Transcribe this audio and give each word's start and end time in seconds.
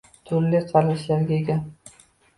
Turli 0.29 0.61
qarashlarga 0.71 1.37
ega 1.43 1.59